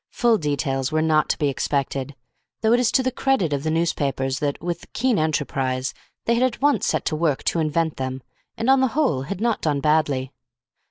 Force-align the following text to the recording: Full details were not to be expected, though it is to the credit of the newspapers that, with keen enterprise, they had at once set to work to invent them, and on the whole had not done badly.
Full 0.09 0.39
details 0.39 0.91
were 0.91 1.03
not 1.03 1.29
to 1.29 1.37
be 1.37 1.47
expected, 1.47 2.15
though 2.61 2.73
it 2.73 2.79
is 2.79 2.91
to 2.93 3.03
the 3.03 3.11
credit 3.11 3.53
of 3.53 3.61
the 3.61 3.69
newspapers 3.69 4.39
that, 4.39 4.59
with 4.59 4.91
keen 4.93 5.19
enterprise, 5.19 5.93
they 6.25 6.33
had 6.33 6.41
at 6.55 6.59
once 6.59 6.87
set 6.87 7.05
to 7.05 7.15
work 7.15 7.43
to 7.43 7.59
invent 7.59 7.97
them, 7.97 8.23
and 8.57 8.67
on 8.67 8.81
the 8.81 8.87
whole 8.97 9.21
had 9.21 9.39
not 9.39 9.61
done 9.61 9.79
badly. 9.79 10.31